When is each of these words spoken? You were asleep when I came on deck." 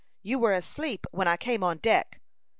You 0.23 0.39
were 0.39 0.51
asleep 0.53 1.05
when 1.11 1.27
I 1.27 1.37
came 1.37 1.63
on 1.63 1.77
deck." 1.77 2.21